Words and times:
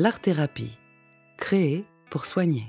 L'art-thérapie, 0.00 0.78
créée 1.38 1.84
pour 2.08 2.24
soigner. 2.24 2.66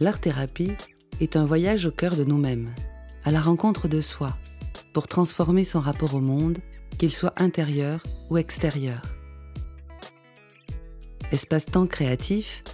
L'art-thérapie 0.00 0.72
est 1.20 1.36
un 1.36 1.44
voyage 1.44 1.84
au 1.84 1.90
cœur 1.90 2.16
de 2.16 2.24
nous-mêmes, 2.24 2.74
à 3.24 3.30
la 3.30 3.42
rencontre 3.42 3.86
de 3.86 4.00
soi, 4.00 4.38
pour 4.94 5.08
transformer 5.08 5.62
son 5.62 5.80
rapport 5.80 6.14
au 6.14 6.20
monde, 6.20 6.56
qu'il 6.96 7.10
soit 7.10 7.34
intérieur 7.36 8.02
ou 8.30 8.38
extérieur. 8.38 9.02
Espace-temps 11.32 11.86
créatif, 11.86 12.64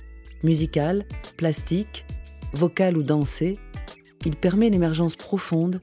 musical, 0.44 1.04
plastique, 1.36 2.06
vocal 2.52 2.96
ou 2.96 3.02
dansé, 3.02 3.58
il 4.24 4.36
permet 4.36 4.70
l'émergence 4.70 5.16
profonde 5.16 5.82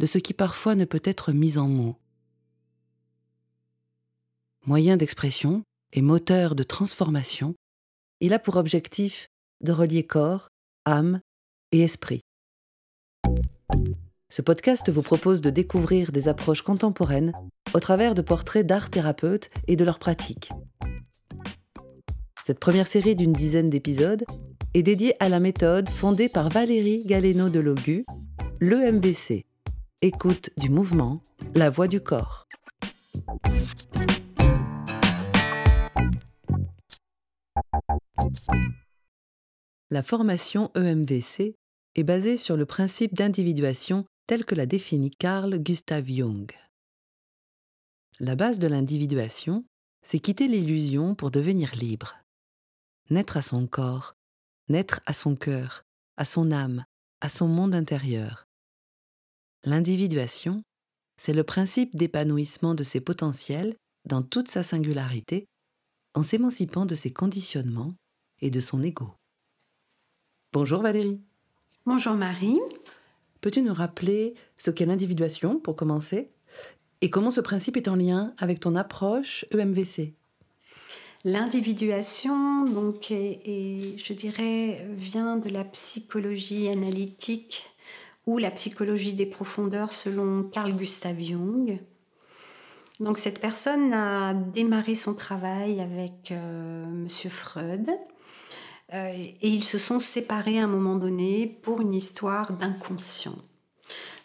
de 0.00 0.06
ce 0.06 0.18
qui 0.18 0.34
parfois 0.34 0.74
ne 0.74 0.84
peut 0.84 1.02
être 1.04 1.30
mis 1.30 1.58
en 1.58 1.68
mots. 1.68 1.96
Moyen 4.66 4.96
d'expression 4.96 5.62
et 5.92 6.00
moteur 6.00 6.54
de 6.54 6.62
transformation, 6.62 7.54
il 8.20 8.32
a 8.32 8.38
pour 8.38 8.56
objectif 8.56 9.28
de 9.60 9.72
relier 9.72 10.06
corps, 10.06 10.48
âme 10.86 11.20
et 11.70 11.82
esprit. 11.82 12.22
Ce 14.32 14.40
podcast 14.40 14.88
vous 14.88 15.02
propose 15.02 15.42
de 15.42 15.50
découvrir 15.50 16.12
des 16.12 16.28
approches 16.28 16.62
contemporaines 16.62 17.34
au 17.74 17.80
travers 17.80 18.14
de 18.14 18.22
portraits 18.22 18.66
d'art 18.66 18.88
thérapeutes 18.88 19.50
et 19.68 19.76
de 19.76 19.84
leurs 19.84 19.98
pratiques. 19.98 20.48
Cette 22.42 22.58
première 22.58 22.86
série 22.86 23.16
d'une 23.16 23.34
dizaine 23.34 23.68
d'épisodes 23.68 24.24
est 24.72 24.82
dédiée 24.82 25.14
à 25.22 25.28
la 25.28 25.40
méthode 25.40 25.90
fondée 25.90 26.30
par 26.30 26.48
Valérie 26.48 27.04
Galeno 27.04 27.50
de 27.50 27.60
Logu, 27.60 28.06
l'EMBC, 28.60 29.44
écoute 30.00 30.48
du 30.56 30.70
mouvement, 30.70 31.20
la 31.54 31.68
voix 31.68 31.86
du 31.86 32.00
corps. 32.00 32.46
La 39.90 40.02
formation 40.02 40.70
EMVC 40.74 41.56
est 41.94 42.04
basée 42.04 42.36
sur 42.36 42.56
le 42.56 42.66
principe 42.66 43.14
d'individuation 43.14 44.04
tel 44.26 44.44
que 44.44 44.54
l'a 44.54 44.66
défini 44.66 45.10
Carl 45.10 45.58
Gustav 45.58 46.06
Jung. 46.06 46.50
La 48.20 48.36
base 48.36 48.58
de 48.58 48.66
l'individuation, 48.66 49.64
c'est 50.02 50.20
quitter 50.20 50.48
l'illusion 50.48 51.14
pour 51.14 51.30
devenir 51.30 51.74
libre. 51.74 52.16
Naître 53.10 53.36
à 53.36 53.42
son 53.42 53.66
corps, 53.66 54.14
naître 54.68 55.00
à 55.06 55.12
son 55.12 55.36
cœur, 55.36 55.82
à 56.16 56.24
son 56.24 56.52
âme, 56.52 56.84
à 57.20 57.28
son 57.28 57.48
monde 57.48 57.74
intérieur. 57.74 58.46
L'individuation, 59.64 60.62
c'est 61.20 61.32
le 61.32 61.44
principe 61.44 61.96
d'épanouissement 61.96 62.74
de 62.74 62.84
ses 62.84 63.00
potentiels 63.00 63.76
dans 64.04 64.22
toute 64.22 64.48
sa 64.48 64.62
singularité, 64.62 65.46
en 66.14 66.22
s'émancipant 66.22 66.86
de 66.86 66.94
ses 66.94 67.12
conditionnements 67.12 67.94
et 68.40 68.50
de 68.50 68.60
son 68.60 68.82
ego. 68.82 69.10
Bonjour 70.52 70.82
Valérie. 70.82 71.20
Bonjour 71.86 72.14
Marie. 72.14 72.60
Peux-tu 73.40 73.60
nous 73.62 73.74
rappeler 73.74 74.34
ce 74.56 74.70
qu'est 74.70 74.86
l'individuation 74.86 75.58
pour 75.58 75.76
commencer 75.76 76.30
et 77.00 77.10
comment 77.10 77.30
ce 77.30 77.40
principe 77.42 77.76
est 77.76 77.88
en 77.88 77.96
lien 77.96 78.32
avec 78.38 78.60
ton 78.60 78.76
approche 78.76 79.44
EMVC 79.52 80.14
L'individuation, 81.26 82.64
donc, 82.64 83.10
et 83.10 83.96
je 83.96 84.12
dirais, 84.12 84.86
vient 84.90 85.36
de 85.36 85.48
la 85.48 85.64
psychologie 85.64 86.68
analytique 86.68 87.64
ou 88.26 88.38
la 88.38 88.50
psychologie 88.50 89.14
des 89.14 89.26
profondeurs 89.26 89.92
selon 89.92 90.44
Carl 90.44 90.72
Gustav 90.74 91.20
Jung. 91.20 91.78
Donc 93.00 93.18
cette 93.18 93.40
personne 93.40 93.92
a 93.92 94.34
démarré 94.34 94.94
son 94.94 95.14
travail 95.14 95.80
avec 95.80 96.30
euh, 96.30 96.86
Monsieur 96.86 97.30
Freud 97.30 97.90
euh, 98.92 99.08
et 99.08 99.48
ils 99.48 99.64
se 99.64 99.78
sont 99.78 99.98
séparés 99.98 100.60
à 100.60 100.64
un 100.64 100.68
moment 100.68 100.96
donné 100.96 101.46
pour 101.62 101.80
une 101.80 101.94
histoire 101.94 102.52
d'inconscient. 102.52 103.38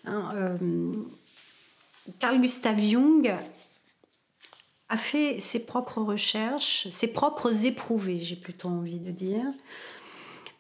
Hein, 0.06 0.32
euh, 0.36 0.58
Carl 2.20 2.42
Gustav 2.42 2.80
Jung 2.80 3.34
a 4.90 4.98
fait 4.98 5.40
ses 5.40 5.66
propres 5.66 6.02
recherches, 6.02 6.88
ses 6.90 7.14
propres 7.14 7.66
éprouvés, 7.66 8.20
j'ai 8.20 8.36
plutôt 8.36 8.70
envie 8.70 9.00
de 9.00 9.12
dire. 9.12 9.46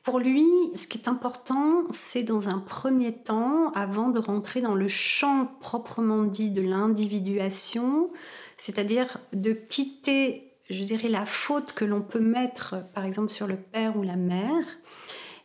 Pour 0.03 0.19
lui, 0.19 0.47
ce 0.75 0.87
qui 0.87 0.97
est 0.97 1.07
important, 1.07 1.83
c'est 1.91 2.23
dans 2.23 2.47
un 2.49 2.59
premier 2.59 3.13
temps, 3.13 3.71
avant 3.71 4.09
de 4.09 4.19
rentrer 4.19 4.61
dans 4.61 4.75
le 4.75 4.87
champ 4.87 5.45
proprement 5.59 6.23
dit 6.23 6.51
de 6.51 6.61
l'individuation, 6.61 8.09
c'est-à-dire 8.57 9.17
de 9.33 9.51
quitter 9.51 10.48
je 10.69 10.84
dirais, 10.84 11.09
la 11.09 11.25
faute 11.25 11.74
que 11.74 11.85
l'on 11.85 12.02
peut 12.02 12.19
mettre, 12.19 12.75
par 12.94 13.06
exemple, 13.06 13.31
sur 13.31 13.47
le 13.47 13.57
père 13.57 13.97
ou 13.97 14.03
la 14.03 14.16
mère, 14.16 14.66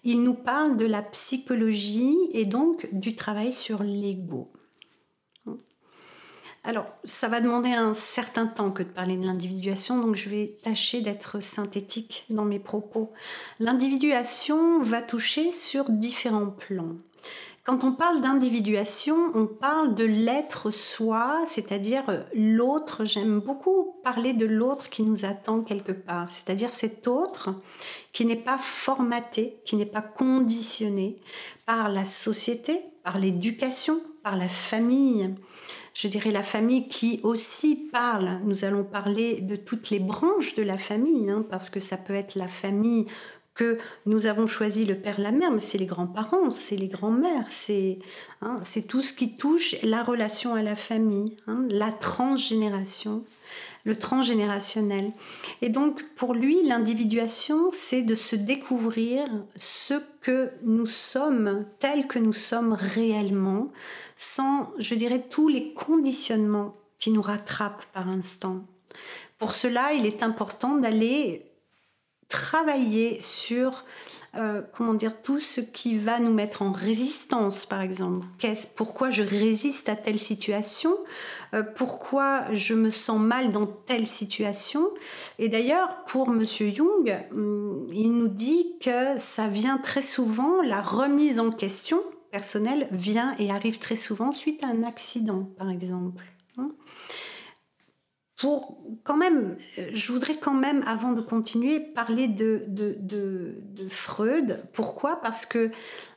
il 0.04 0.22
nous 0.22 0.34
parle 0.34 0.76
de 0.76 0.84
la 0.84 1.02
psychologie 1.02 2.16
et 2.32 2.44
donc 2.44 2.88
du 2.92 3.16
travail 3.16 3.52
sur 3.52 3.82
l'ego. 3.82 4.52
Alors, 6.66 6.86
ça 7.04 7.28
va 7.28 7.42
demander 7.42 7.72
un 7.72 7.92
certain 7.92 8.46
temps 8.46 8.70
que 8.70 8.82
de 8.82 8.88
parler 8.88 9.16
de 9.16 9.26
l'individuation, 9.26 10.00
donc 10.00 10.16
je 10.16 10.30
vais 10.30 10.56
tâcher 10.62 11.02
d'être 11.02 11.40
synthétique 11.40 12.24
dans 12.30 12.46
mes 12.46 12.58
propos. 12.58 13.12
L'individuation 13.60 14.80
va 14.80 15.02
toucher 15.02 15.50
sur 15.50 15.90
différents 15.90 16.50
plans. 16.50 16.96
Quand 17.64 17.82
on 17.82 17.92
parle 17.92 18.20
d'individuation, 18.20 19.30
on 19.32 19.46
parle 19.46 19.94
de 19.94 20.04
l'être 20.04 20.70
soi, 20.70 21.44
c'est-à-dire 21.46 22.02
euh, 22.10 22.22
l'autre. 22.34 23.06
J'aime 23.06 23.40
beaucoup 23.40 23.96
parler 24.04 24.34
de 24.34 24.44
l'autre 24.44 24.90
qui 24.90 25.02
nous 25.02 25.24
attend 25.24 25.62
quelque 25.62 25.92
part, 25.92 26.30
c'est-à-dire 26.30 26.68
cet 26.68 27.08
autre 27.08 27.54
qui 28.12 28.26
n'est 28.26 28.36
pas 28.36 28.58
formaté, 28.58 29.62
qui 29.64 29.76
n'est 29.76 29.86
pas 29.86 30.02
conditionné 30.02 31.22
par 31.64 31.88
la 31.88 32.04
société, 32.04 32.82
par 33.02 33.18
l'éducation, 33.18 33.98
par 34.22 34.36
la 34.36 34.48
famille. 34.48 35.34
Je 35.94 36.08
dirais 36.08 36.32
la 36.32 36.42
famille 36.42 36.88
qui 36.88 37.20
aussi 37.22 37.88
parle. 37.90 38.40
Nous 38.44 38.66
allons 38.66 38.84
parler 38.84 39.40
de 39.40 39.56
toutes 39.56 39.88
les 39.88 40.00
branches 40.00 40.54
de 40.54 40.62
la 40.62 40.76
famille, 40.76 41.30
hein, 41.30 41.46
parce 41.48 41.70
que 41.70 41.80
ça 41.80 41.96
peut 41.96 42.14
être 42.14 42.34
la 42.34 42.48
famille 42.48 43.06
que 43.54 43.78
nous 44.04 44.26
avons 44.26 44.46
choisi 44.46 44.84
le 44.84 44.96
père, 44.96 45.20
la 45.20 45.30
mère, 45.30 45.52
mais 45.52 45.60
c'est 45.60 45.78
les 45.78 45.86
grands-parents, 45.86 46.52
c'est 46.52 46.76
les 46.76 46.88
grands-mères, 46.88 47.46
c'est 47.48 47.98
hein, 48.42 48.56
tout 48.88 49.02
ce 49.02 49.12
qui 49.12 49.36
touche 49.36 49.76
la 49.82 50.02
relation 50.02 50.54
à 50.54 50.62
la 50.62 50.74
famille, 50.74 51.36
hein, 51.46 51.64
la 51.70 51.92
transgénération, 51.92 53.24
le 53.84 53.96
transgénérationnel. 53.96 55.12
Et 55.62 55.68
donc 55.68 56.02
pour 56.16 56.34
lui, 56.34 56.64
l'individuation, 56.66 57.70
c'est 57.70 58.02
de 58.02 58.16
se 58.16 58.34
découvrir 58.34 59.24
ce 59.54 59.94
que 60.20 60.50
nous 60.64 60.86
sommes, 60.86 61.64
tel 61.78 62.08
que 62.08 62.18
nous 62.18 62.32
sommes 62.32 62.72
réellement, 62.72 63.68
sans, 64.16 64.72
je 64.78 64.96
dirais, 64.96 65.24
tous 65.30 65.48
les 65.48 65.72
conditionnements 65.74 66.74
qui 66.98 67.10
nous 67.10 67.22
rattrapent 67.22 67.86
par 67.92 68.08
instant. 68.08 68.64
Pour 69.38 69.54
cela, 69.54 69.92
il 69.92 70.06
est 70.06 70.22
important 70.22 70.76
d'aller 70.76 71.53
travailler 72.28 73.20
sur 73.20 73.84
euh, 74.36 74.62
comment 74.72 74.94
dire 74.94 75.22
tout 75.22 75.38
ce 75.38 75.60
qui 75.60 75.96
va 75.96 76.18
nous 76.18 76.32
mettre 76.32 76.62
en 76.62 76.72
résistance 76.72 77.66
par 77.66 77.80
exemple. 77.82 78.26
Pourquoi 78.74 79.10
je 79.10 79.22
résiste 79.22 79.88
à 79.88 79.94
telle 79.94 80.18
situation 80.18 80.96
euh, 81.54 81.62
pourquoi 81.62 82.52
je 82.52 82.74
me 82.74 82.90
sens 82.90 83.20
mal 83.20 83.50
dans 83.50 83.66
telle 83.66 84.08
situation. 84.08 84.88
Et 85.38 85.48
d'ailleurs 85.48 86.04
pour 86.06 86.30
monsieur 86.30 86.70
Jung 86.72 87.16
hum, 87.30 87.86
il 87.92 88.10
nous 88.10 88.28
dit 88.28 88.76
que 88.80 89.18
ça 89.18 89.46
vient 89.46 89.78
très 89.78 90.02
souvent 90.02 90.62
la 90.62 90.80
remise 90.80 91.38
en 91.38 91.50
question 91.50 92.02
personnelle 92.32 92.88
vient 92.90 93.36
et 93.38 93.50
arrive 93.52 93.78
très 93.78 93.94
souvent 93.94 94.32
suite 94.32 94.64
à 94.64 94.66
un 94.66 94.82
accident 94.82 95.48
par 95.56 95.70
exemple 95.70 96.24
hein 96.58 96.72
quand 99.02 99.16
même, 99.16 99.56
je 99.92 100.12
voudrais 100.12 100.36
quand 100.36 100.54
même, 100.54 100.82
avant 100.86 101.12
de 101.12 101.20
continuer, 101.20 101.80
parler 101.80 102.28
de, 102.28 102.64
de, 102.68 103.88
Freud. 103.88 104.64
Pourquoi? 104.72 105.20
Parce 105.20 105.44
que, 105.46 105.70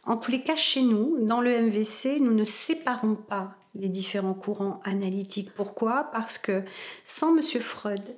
en 0.06 0.18
tous 0.18 0.32
les 0.32 0.42
cas, 0.42 0.56
chez 0.56 0.82
nous, 0.82 1.18
dans 1.26 1.42
le 1.42 1.62
MVC, 1.62 2.20
nous 2.22 2.34
ne 2.34 2.46
séparons 2.46 3.16
pas 3.16 3.56
les 3.76 3.90
différents 3.90 4.34
courants 4.34 4.80
analytiques. 4.84 5.54
Pourquoi? 5.54 6.10
Parce 6.14 6.38
que 6.38 6.64
sans 7.06 7.34
Monsieur 7.34 7.60
Freud, 7.60 8.18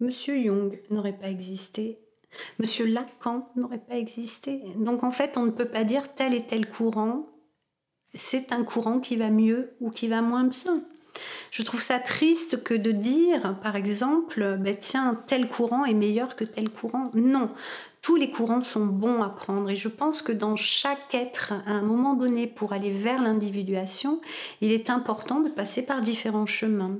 Monsieur 0.00 0.40
Jung 0.42 0.80
n'aurait 0.90 1.16
pas 1.16 1.28
existé. 1.28 1.98
Monsieur 2.58 2.86
Lacan 2.86 3.48
n'aurait 3.56 3.78
pas 3.78 3.96
existé. 3.96 4.62
Donc 4.76 5.02
en 5.02 5.10
fait, 5.10 5.36
on 5.36 5.46
ne 5.46 5.50
peut 5.50 5.68
pas 5.68 5.84
dire 5.84 6.14
tel 6.14 6.34
et 6.34 6.46
tel 6.46 6.68
courant, 6.68 7.26
c'est 8.14 8.52
un 8.52 8.64
courant 8.64 9.00
qui 9.00 9.16
va 9.16 9.30
mieux 9.30 9.74
ou 9.80 9.90
qui 9.90 10.08
va 10.08 10.22
moins 10.22 10.44
bien. 10.44 10.82
Je 11.50 11.62
trouve 11.62 11.82
ça 11.82 11.98
triste 11.98 12.62
que 12.62 12.74
de 12.74 12.92
dire, 12.92 13.56
par 13.62 13.76
exemple, 13.76 14.56
ben 14.60 14.76
tiens, 14.78 15.20
tel 15.26 15.48
courant 15.48 15.84
est 15.84 15.94
meilleur 15.94 16.36
que 16.36 16.44
tel 16.44 16.68
courant. 16.70 17.04
Non. 17.14 17.50
tous 18.00 18.16
les 18.16 18.30
courants 18.30 18.62
sont 18.62 18.86
bons 18.86 19.22
à 19.22 19.28
prendre 19.28 19.68
et 19.68 19.76
je 19.76 19.88
pense 19.88 20.22
que 20.22 20.32
dans 20.32 20.56
chaque 20.56 21.14
être, 21.14 21.52
à 21.66 21.72
un 21.72 21.82
moment 21.82 22.14
donné, 22.14 22.46
pour 22.46 22.72
aller 22.72 22.90
vers 22.90 23.20
l'individuation, 23.20 24.20
il 24.60 24.72
est 24.72 24.88
important 24.88 25.40
de 25.40 25.48
passer 25.48 25.82
par 25.82 26.00
différents 26.00 26.46
chemins. 26.46 26.98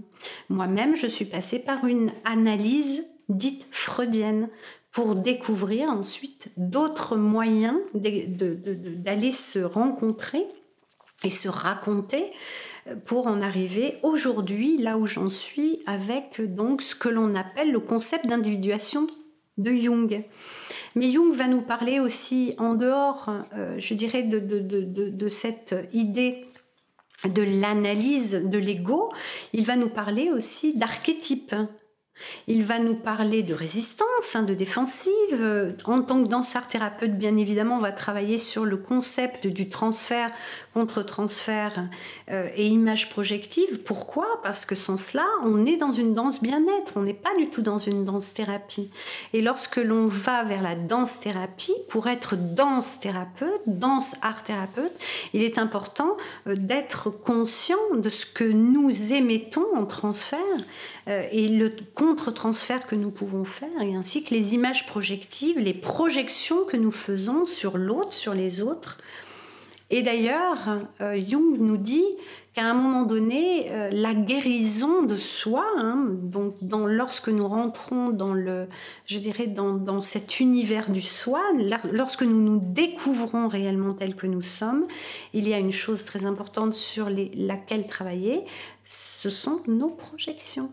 Moi-même, 0.49 0.97
je 0.97 1.07
suis 1.07 1.25
passée 1.25 1.65
par 1.65 1.85
une 1.87 2.11
analyse 2.25 3.05
dite 3.29 3.67
freudienne 3.71 4.49
pour 4.91 5.15
découvrir 5.15 5.91
ensuite 5.91 6.51
d'autres 6.57 7.17
moyens 7.17 7.77
d'aller 7.95 9.33
se 9.33 9.61
rencontrer 9.61 10.45
et 11.25 11.31
se 11.31 11.49
raconter 11.49 12.33
pour 13.05 13.27
en 13.27 13.43
arriver 13.43 13.97
aujourd'hui 14.03 14.79
là 14.79 14.97
où 14.99 15.07
j'en 15.07 15.31
suis 15.31 15.83
avec 15.87 16.41
donc 16.41 16.83
ce 16.83 16.95
que 16.95 17.09
l'on 17.09 17.35
appelle 17.35 17.73
le 17.73 17.81
concept 17.81 18.27
d'individuation 18.27 19.07
de 19.57 19.73
Jung. 19.73 20.25
Mais 20.95 21.11
Jung 21.11 21.33
va 21.33 21.49
nous 21.49 21.63
parler 21.63 22.01
aussi 22.01 22.55
en 22.59 22.75
dehors, 22.75 23.31
euh, 23.55 23.75
je 23.79 23.95
dirais, 23.95 24.23
de, 24.23 24.39
de 24.39 25.29
cette 25.29 25.75
idée 25.93 26.49
de 27.25 27.43
l'analyse 27.43 28.43
de 28.45 28.59
l'ego, 28.59 29.13
il 29.53 29.65
va 29.65 29.77
nous 29.77 29.89
parler 29.89 30.31
aussi 30.31 30.79
d'archétypes. 30.79 31.55
Il 32.49 32.65
va 32.65 32.79
nous 32.79 32.97
parler 32.97 33.43
de 33.43 33.55
résistance, 33.55 34.07
hein, 34.35 34.43
de 34.43 34.55
défensive. 34.55 35.75
En 35.85 36.03
tant 36.03 36.23
que 36.23 36.29
danseur 36.29 36.67
thérapeute, 36.67 37.17
bien 37.19 37.37
évidemment, 37.37 37.77
on 37.77 37.81
va 37.81 37.93
travailler 37.93 38.39
sur 38.39 38.65
le 38.65 38.77
concept 38.77 39.47
du 39.47 39.69
transfert 39.69 40.31
contre-transfert 40.79 41.89
euh, 42.31 42.49
et 42.55 42.69
image 42.69 43.11
projective. 43.11 43.83
Pourquoi? 43.83 44.27
Parce 44.45 44.65
que 44.65 44.77
sans 44.77 44.97
cela, 44.97 45.25
on 45.43 45.67
est 45.67 45.77
dans 45.77 45.91
une 45.91 46.15
danse 46.15 46.41
bien-être, 46.41 46.93
on 46.95 47.03
n'est 47.03 47.15
pas 47.15 47.35
du 47.37 47.49
tout 47.49 47.63
dans 47.63 47.81
une 47.81 48.05
danse-thérapie. 48.05 48.89
Et 49.33 49.43
lorsque 49.43 49.79
l'on 49.79 50.07
va 50.07 50.45
vers 50.45 50.63
la 50.63 50.77
danse-thérapie, 50.77 51.75
pour 51.89 52.07
être 52.07 52.37
danse-thérapeute, 52.37 53.63
danse-art-thérapeute, 53.67 54.93
il 55.33 55.43
est 55.43 55.59
important 55.59 56.17
euh, 56.47 56.55
d'être 56.57 57.11
conscient 57.11 57.77
de 57.97 58.09
ce 58.09 58.25
que 58.25 58.45
nous 58.45 59.13
émettons 59.13 59.67
en 59.75 59.85
transfert 59.85 60.39
euh, 61.09 61.23
et 61.33 61.49
le 61.49 61.73
contre-transfert 61.95 62.87
que 62.87 62.95
nous 62.95 63.11
pouvons 63.11 63.45
faire, 63.45 63.83
et 63.83 63.97
ainsi 63.97 64.08
que 64.17 64.35
les 64.35 64.55
images 64.55 64.87
projectives, 64.87 65.59
les 65.59 65.75
projections 65.75 66.65
que 66.65 66.77
nous 66.77 66.91
faisons 66.91 67.47
sur 67.47 67.79
l'autre, 67.79 68.13
sur 68.13 68.35
les 68.35 68.63
autres. 68.63 68.99
Et 69.91 70.03
d'ailleurs, 70.03 70.81
euh, 71.01 71.19
Jung 71.27 71.57
nous 71.59 71.79
dit 71.79 72.05
qu'à 72.53 72.67
un 72.67 72.75
moment 72.75 73.05
donné, 73.05 73.71
euh, 73.71 73.89
la 73.91 74.13
guérison 74.13 75.03
de 75.03 75.17
soi, 75.17 75.65
hein, 75.79 76.09
donc 76.21 76.57
lorsque 76.61 77.29
nous 77.29 77.49
rentrons 77.49 78.11
dans 78.11 78.35
le, 78.35 78.69
je 79.07 79.19
dirais, 79.19 79.47
dans, 79.47 80.03
cet 80.03 80.41
univers 80.41 80.91
du 80.91 81.01
soi, 81.01 81.43
lorsque 81.91 82.23
nous 82.23 82.43
nous 82.43 82.61
découvrons 82.63 83.49
réellement 83.49 83.95
tels 83.95 84.15
que 84.15 84.27
nous 84.27 84.43
sommes, 84.43 84.87
il 85.33 85.49
y 85.49 85.55
a 85.55 85.59
une 85.59 85.73
chose 85.73 86.05
très 86.05 86.27
importante 86.27 86.75
sur 86.75 87.09
laquelle 87.09 87.87
travailler, 87.87 88.45
ce 88.85 89.31
sont 89.31 89.63
nos 89.67 89.91
projections. 89.91 90.71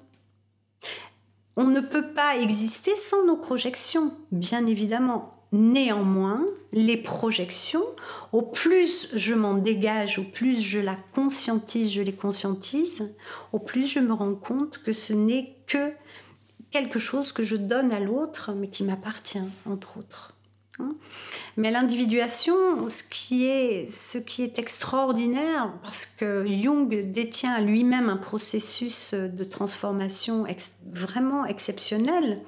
On 1.57 1.65
ne 1.65 1.79
peut 1.79 2.13
pas 2.13 2.37
exister 2.37 2.95
sans 2.95 3.25
nos 3.25 3.37
projections, 3.37 4.13
bien 4.31 4.65
évidemment. 4.65 5.31
Néanmoins, 5.53 6.43
les 6.73 6.97
projections, 6.97 7.85
au 8.33 8.41
plus 8.41 9.09
je 9.13 9.33
m'en 9.33 9.53
dégage, 9.53 10.19
au 10.19 10.23
plus 10.23 10.59
je 10.59 10.79
la 10.79 10.97
conscientise, 11.13 11.93
je 11.93 12.01
les 12.01 12.13
conscientise, 12.13 13.13
au 13.53 13.59
plus 13.59 13.87
je 13.87 13.99
me 13.99 14.11
rends 14.11 14.35
compte 14.35 14.81
que 14.83 14.91
ce 14.91 15.13
n'est 15.13 15.55
que 15.67 15.93
quelque 16.71 16.99
chose 16.99 17.31
que 17.31 17.43
je 17.43 17.55
donne 17.55 17.93
à 17.93 18.01
l'autre, 18.01 18.51
mais 18.53 18.67
qui 18.67 18.83
m'appartient, 18.83 19.39
entre 19.65 19.97
autres. 19.97 20.34
Hein. 20.79 20.95
Mais 21.57 21.71
l'individuation, 21.71 22.89
ce 22.89 23.03
qui 23.03 23.45
est, 23.45 24.59
extraordinaire, 24.59 25.73
parce 25.83 26.05
que 26.05 26.45
Jung 26.47 26.89
détient 27.11 27.59
lui-même 27.61 28.09
un 28.09 28.17
processus 28.17 29.13
de 29.13 29.43
transformation 29.43 30.45
vraiment 30.91 31.45
exceptionnel, 31.45 32.41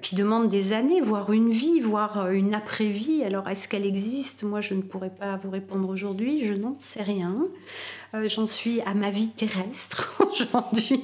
qui 0.00 0.14
demande 0.14 0.48
des 0.48 0.72
années, 0.72 1.00
voire 1.00 1.32
une 1.32 1.50
vie, 1.50 1.80
voire 1.80 2.30
une 2.30 2.54
après-vie. 2.54 3.22
Alors, 3.24 3.48
est-ce 3.48 3.68
qu'elle 3.68 3.86
existe? 3.86 4.42
Moi, 4.42 4.60
je 4.60 4.74
ne 4.74 4.82
pourrais 4.82 5.10
pas 5.10 5.36
vous 5.42 5.50
répondre 5.50 5.88
aujourd'hui, 5.88 6.44
je 6.44 6.54
n'en 6.54 6.76
sais 6.78 7.02
rien. 7.02 7.36
Euh, 8.14 8.28
j'en 8.28 8.46
suis 8.46 8.80
à 8.82 8.94
ma 8.94 9.10
vie 9.10 9.28
terrestre 9.30 10.22
aujourd'hui. 10.30 11.02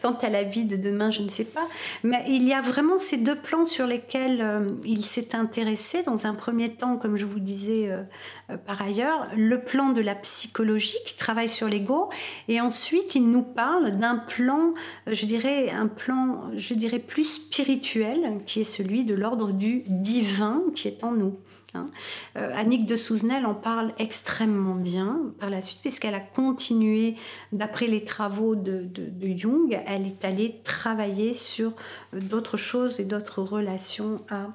Quant 0.00 0.16
à 0.22 0.30
la 0.30 0.42
vie 0.42 0.64
de 0.64 0.76
demain, 0.76 1.10
je 1.10 1.20
ne 1.20 1.28
sais 1.28 1.44
pas. 1.44 1.66
Mais 2.02 2.24
il 2.28 2.44
y 2.44 2.54
a 2.54 2.60
vraiment 2.60 2.98
ces 2.98 3.18
deux 3.18 3.34
plans 3.34 3.66
sur 3.66 3.86
lesquels 3.86 4.40
euh, 4.40 4.68
il 4.84 5.04
s'est 5.04 5.34
intéressé. 5.34 6.02
Dans 6.04 6.26
un 6.26 6.34
premier 6.34 6.70
temps, 6.70 6.96
comme 6.96 7.16
je 7.16 7.26
vous 7.26 7.40
disais 7.40 7.90
euh, 7.90 8.56
par 8.56 8.80
ailleurs, 8.80 9.26
le 9.36 9.60
plan 9.60 9.90
de 9.90 10.00
la 10.00 10.14
psychologie 10.14 10.96
qui 11.04 11.16
travaille 11.16 11.48
sur 11.48 11.68
l'ego. 11.68 12.08
Et 12.48 12.60
ensuite, 12.60 13.14
il 13.14 13.28
nous 13.28 13.42
parle 13.42 13.92
d'un 13.92 14.16
plan, 14.16 14.72
je 15.06 15.26
dirais, 15.26 15.70
un 15.70 15.88
plan, 15.88 16.50
je 16.56 16.72
dirais, 16.72 17.00
plus 17.00 17.24
spirituel, 17.24 18.15
qui 18.46 18.60
est 18.60 18.64
celui 18.64 19.04
de 19.04 19.14
l'ordre 19.14 19.52
du 19.52 19.82
divin 19.86 20.62
qui 20.74 20.88
est 20.88 21.04
en 21.04 21.12
nous. 21.12 21.36
Hein. 21.74 21.88
Euh, 22.36 22.52
Annick 22.54 22.86
de 22.86 22.96
Souzenel 22.96 23.46
en 23.46 23.54
parle 23.54 23.92
extrêmement 23.98 24.74
bien 24.74 25.20
par 25.38 25.50
la 25.50 25.62
suite, 25.62 25.80
puisqu'elle 25.80 26.14
a 26.14 26.20
continué, 26.20 27.16
d'après 27.52 27.86
les 27.86 28.04
travaux 28.04 28.54
de, 28.54 28.88
Jung, 29.36 29.78
elle 29.86 30.06
est 30.06 30.24
allée 30.24 30.60
travailler 30.64 31.34
sur 31.34 31.72
euh, 32.14 32.20
d'autres 32.20 32.56
choses 32.56 33.00
et 33.00 33.04
d'autres 33.04 33.42
relations 33.42 34.22
à 34.30 34.48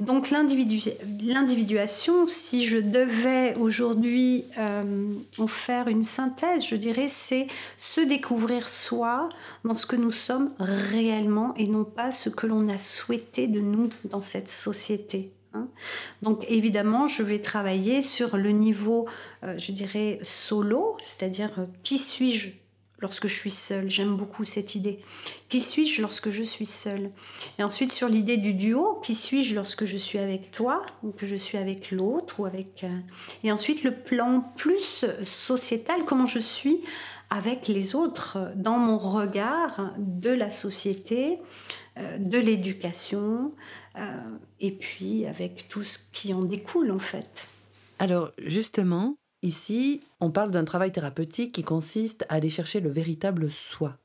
donc 0.00 0.30
l'individuation, 0.30 2.26
si 2.26 2.66
je 2.66 2.78
devais 2.78 3.54
aujourd'hui 3.56 4.44
euh, 4.56 5.14
en 5.38 5.46
faire 5.46 5.88
une 5.88 6.04
synthèse, 6.04 6.64
je 6.64 6.76
dirais 6.76 7.08
c'est 7.08 7.48
se 7.78 8.00
découvrir 8.00 8.68
soi 8.68 9.28
dans 9.64 9.74
ce 9.74 9.86
que 9.86 9.96
nous 9.96 10.12
sommes 10.12 10.52
réellement 10.58 11.52
et 11.56 11.66
non 11.66 11.84
pas 11.84 12.12
ce 12.12 12.28
que 12.28 12.46
l'on 12.46 12.68
a 12.68 12.78
souhaité 12.78 13.48
de 13.48 13.60
nous 13.60 13.88
dans 14.04 14.22
cette 14.22 14.48
société. 14.48 15.32
Hein. 15.54 15.66
Donc 16.22 16.44
évidemment, 16.48 17.08
je 17.08 17.22
vais 17.24 17.40
travailler 17.40 18.02
sur 18.02 18.36
le 18.36 18.50
niveau, 18.50 19.08
euh, 19.42 19.58
je 19.58 19.72
dirais, 19.72 20.20
solo, 20.22 20.96
c'est-à-dire 21.02 21.50
euh, 21.58 21.66
qui 21.82 21.98
suis-je 21.98 22.50
lorsque 22.98 23.26
je 23.26 23.34
suis 23.34 23.50
seule 23.50 23.90
J'aime 23.90 24.16
beaucoup 24.16 24.44
cette 24.44 24.74
idée. 24.74 25.00
Qui 25.48 25.60
suis-je 25.60 26.02
lorsque 26.02 26.30
je 26.30 26.42
suis 26.42 26.66
seule? 26.66 27.10
Et 27.58 27.62
ensuite 27.62 27.92
sur 27.92 28.08
l'idée 28.08 28.36
du 28.36 28.54
duo, 28.54 29.00
qui 29.02 29.14
suis-je 29.14 29.54
lorsque 29.54 29.84
je 29.84 29.96
suis 29.96 30.18
avec 30.18 30.50
toi 30.50 30.82
ou 31.02 31.10
que 31.10 31.26
je 31.26 31.36
suis 31.36 31.58
avec 31.58 31.90
l'autre 31.90 32.40
ou 32.40 32.46
avec 32.46 32.84
euh, 32.84 32.98
Et 33.44 33.52
ensuite 33.52 33.84
le 33.84 33.94
plan 33.94 34.52
plus 34.56 35.04
sociétal, 35.22 36.04
comment 36.06 36.26
je 36.26 36.38
suis 36.38 36.82
avec 37.30 37.68
les 37.68 37.94
autres 37.94 38.38
dans 38.56 38.78
mon 38.78 38.96
regard 38.96 39.92
de 39.98 40.30
la 40.30 40.50
société, 40.50 41.38
de 42.18 42.38
l'éducation, 42.38 43.52
euh, 43.98 44.38
et 44.60 44.70
puis 44.70 45.26
avec 45.26 45.66
tout 45.68 45.82
ce 45.82 45.98
qui 46.12 46.32
en 46.32 46.42
découle 46.42 46.90
en 46.90 46.98
fait. 46.98 47.48
Alors 47.98 48.30
justement, 48.38 49.16
ici, 49.42 50.00
on 50.20 50.30
parle 50.30 50.50
d'un 50.50 50.64
travail 50.64 50.92
thérapeutique 50.92 51.52
qui 51.52 51.62
consiste 51.62 52.24
à 52.28 52.34
aller 52.34 52.48
chercher 52.48 52.80
le 52.80 52.90
véritable 52.90 53.50
soi. 53.50 53.98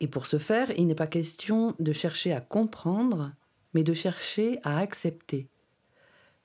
Et 0.00 0.08
pour 0.08 0.26
ce 0.26 0.38
faire, 0.38 0.70
il 0.76 0.86
n'est 0.86 0.94
pas 0.94 1.06
question 1.06 1.74
de 1.78 1.92
chercher 1.92 2.32
à 2.32 2.40
comprendre, 2.40 3.32
mais 3.74 3.82
de 3.82 3.94
chercher 3.94 4.60
à 4.62 4.78
accepter. 4.78 5.48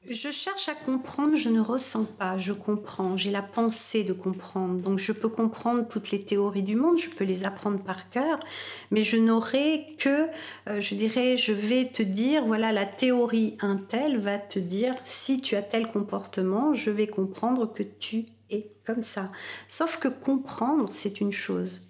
Je 0.10 0.32
cherche 0.32 0.68
à 0.68 0.74
comprendre, 0.74 1.36
je 1.36 1.50
ne 1.50 1.60
ressens 1.60 2.06
pas, 2.06 2.40
je 2.40 2.54
comprends, 2.54 3.18
j'ai 3.18 3.30
la 3.30 3.44
pensée 3.44 4.04
de 4.04 4.14
comprendre. 4.14 4.80
Donc 4.82 4.98
je 4.98 5.12
peux 5.12 5.30
comprendre 5.30 5.88
toutes 5.88 6.10
les 6.10 6.20
théories 6.20 6.64
du 6.64 6.76
monde, 6.76 6.98
je 6.98 7.12
peux 7.12 7.24
les 7.24 7.46
apprendre 7.46 7.80
par 7.80 8.10
cœur, 8.10 8.40
mais 8.90 9.04
je 9.04 9.18
n'aurai 9.18 9.96
que, 10.00 10.28
euh, 10.68 10.82
je 10.82 10.96
dirais, 10.96 11.38
je 11.38 11.52
vais 11.52 11.86
te 11.86 12.02
dire, 12.02 12.46
voilà, 12.46 12.72
la 12.72 12.88
théorie 12.88 13.58
un 13.62 13.78
tel 13.78 14.18
va 14.18 14.40
te 14.40 14.58
dire, 14.58 14.96
si 15.04 15.40
tu 15.40 15.56
as 15.56 15.62
tel 15.62 15.86
comportement, 15.88 16.74
je 16.74 16.90
vais 16.90 17.06
comprendre 17.06 17.72
que 17.72 17.84
tu 17.84 18.26
es 18.50 18.72
comme 18.88 19.04
ça. 19.04 19.32
Sauf 19.70 19.98
que 19.98 20.08
comprendre, 20.08 20.90
c'est 20.92 21.22
une 21.22 21.32
chose, 21.32 21.84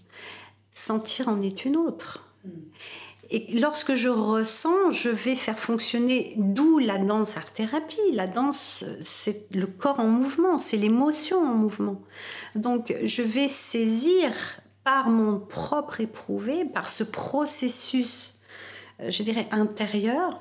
sentir 0.74 1.30
en 1.30 1.40
est 1.40 1.64
une 1.64 1.78
autre. 1.78 2.26
Hmm. 2.44 2.50
Et 3.34 3.48
lorsque 3.60 3.94
je 3.94 4.10
ressens, 4.10 4.92
je 4.92 5.08
vais 5.08 5.36
faire 5.36 5.58
fonctionner, 5.58 6.34
d'où 6.36 6.80
la 6.80 6.98
danse 6.98 7.38
art-thérapie. 7.38 8.12
La 8.14 8.28
danse, 8.28 8.84
c'est 9.02 9.48
le 9.56 9.68
corps 9.68 10.02
en 10.02 10.08
mouvement, 10.08 10.60
c'est 10.60 10.76
l'émotion 10.76 11.38
en 11.38 11.56
mouvement. 11.56 12.02
Donc 12.56 12.94
je 13.04 13.22
vais 13.22 13.48
saisir 13.48 14.32
par 14.84 15.10
mon 15.10 15.40
propre 15.40 16.02
éprouvé, 16.02 16.66
par 16.66 16.90
ce 16.90 17.06
processus 17.06 18.41
je 19.08 19.24
dirais, 19.24 19.48
intérieur, 19.52 20.40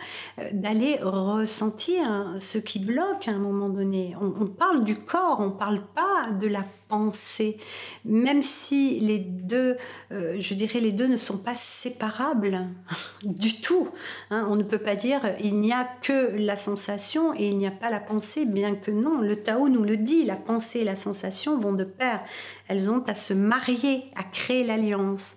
d'aller 0.52 0.99
ressentir 1.00 2.35
ce 2.38 2.59
qui 2.59 2.79
bloque 2.79 3.29
à 3.29 3.33
un 3.33 3.38
moment 3.38 3.69
donné. 3.69 4.14
On, 4.21 4.47
parle 4.47 4.85
du 4.85 4.97
corps, 4.97 5.38
on 5.40 5.47
ne 5.47 5.59
parle 5.59 5.81
pas 5.95 6.31
de 6.40 6.47
la 6.47 6.64
pensée, 6.88 7.59
même 8.05 8.43
si 8.43 8.99
les 9.00 9.19
deux, 9.19 9.76
je 10.11 10.55
dirais, 10.55 10.81
les 10.81 10.93
deux 10.93 11.07
ne 11.07 11.17
sont 11.17 11.38
pas 11.38 11.55
séparables 11.55 12.67
du 13.25 13.61
tout. 13.61 13.88
Hein. 14.31 14.47
on 14.50 14.57
ne 14.57 14.62
peut 14.62 14.79
pas 14.79 14.97
dire 14.97 15.21
il 15.40 15.61
n'y 15.61 15.73
a 15.73 15.88
que 16.02 16.37
la 16.37 16.57
sensation 16.57 17.35
et 17.35 17.49
il 17.49 17.59
n'y 17.59 17.67
a 17.67 17.71
pas 17.73 17.90
la 17.90 18.00
pensée, 18.00 18.45
bien 18.47 18.75
que 18.75 18.90
non. 18.90 19.21
Le 19.21 19.37
Tao 19.37 19.69
nous 19.69 19.85
le 19.85 19.97
dit, 19.97 20.25
la 20.25 20.37
pensée 20.37 20.81
et 20.81 20.85
la 20.85 20.97
sensation 20.97 21.59
vont 21.59 21.73
de 21.73 21.85
pair. 21.85 22.21
Elles 22.69 22.90
ont 22.90 23.02
à 23.07 23.14
se 23.14 23.35
marier, 23.35 24.05
à 24.17 24.25
créer 24.25 24.64
l'alliance. 24.64 25.37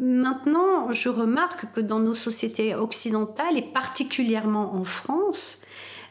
Maintenant, 0.00 0.92
je 0.92 1.08
remarque 1.08 1.72
que 1.72 1.80
dans 1.80 1.98
nos 1.98 2.14
sociétés 2.14 2.74
occidentales, 2.74 3.58
et 3.58 3.62
particulièrement 3.62 4.74
en 4.74 4.84
France, 4.84 5.60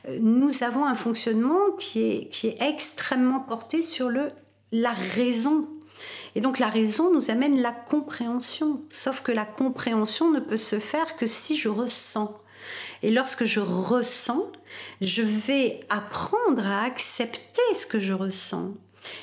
euh, 0.07 0.17
nous 0.21 0.63
avons 0.63 0.85
un 0.85 0.95
fonctionnement 0.95 1.71
qui 1.79 2.01
est, 2.01 2.29
qui 2.29 2.47
est 2.47 2.61
extrêmement 2.61 3.39
porté 3.39 3.81
sur 3.81 4.09
le, 4.09 4.31
la 4.71 4.91
raison. 4.91 5.69
Et 6.35 6.41
donc 6.41 6.59
la 6.59 6.67
raison 6.67 7.13
nous 7.13 7.31
amène 7.31 7.61
la 7.61 7.71
compréhension. 7.71 8.81
Sauf 8.89 9.21
que 9.21 9.31
la 9.31 9.45
compréhension 9.45 10.31
ne 10.31 10.39
peut 10.39 10.57
se 10.57 10.79
faire 10.79 11.15
que 11.15 11.25
si 11.25 11.55
je 11.55 11.69
ressens. 11.69 12.37
Et 13.03 13.11
lorsque 13.11 13.45
je 13.45 13.59
ressens, 13.59 14.51
je 15.01 15.21
vais 15.21 15.79
apprendre 15.89 16.65
à 16.65 16.83
accepter 16.83 17.61
ce 17.73 17.85
que 17.85 17.99
je 17.99 18.13
ressens 18.13 18.73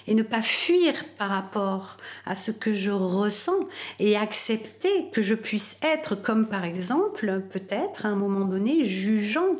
et 0.06 0.14
ne 0.14 0.22
pas 0.22 0.42
fuir 0.42 1.04
par 1.18 1.30
rapport 1.30 1.96
à 2.26 2.36
ce 2.36 2.50
que 2.50 2.72
je 2.72 2.90
ressens 2.90 3.68
et 3.98 4.16
accepter 4.16 5.10
que 5.12 5.22
je 5.22 5.34
puisse 5.34 5.78
être 5.82 6.14
comme 6.14 6.46
par 6.46 6.64
exemple 6.64 7.42
peut-être 7.50 8.06
à 8.06 8.08
un 8.08 8.16
moment 8.16 8.44
donné 8.44 8.84
jugeant. 8.84 9.56